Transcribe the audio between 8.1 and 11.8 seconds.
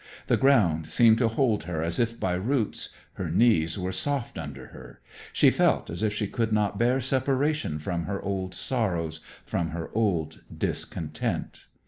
old sorrows, from her old discontent.